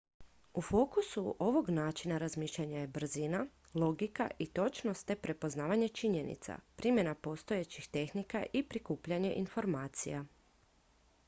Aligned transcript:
u 0.59 0.61
fokusu 0.67 1.33
ovog 1.39 1.69
načina 1.69 2.17
razmišljanja 2.23 2.79
je 2.79 2.87
brzina 2.95 3.41
logika 3.73 4.27
i 4.39 4.47
točnost 4.47 5.07
te 5.07 5.15
prepoznavanje 5.15 5.89
činjenica 6.01 6.57
primjena 6.75 7.15
postojećih 7.15 7.87
tehnika 7.87 8.45
i 8.53 8.67
prikupljanje 8.69 9.33
informacija 9.33 10.25